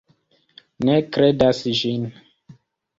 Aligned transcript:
Ne 0.89 0.95
kredas 1.19 1.63
ĝin. 1.85 2.13